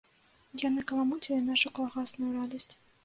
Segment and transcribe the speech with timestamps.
[0.61, 2.73] Яны каламуцілі нашу калгасную радасць.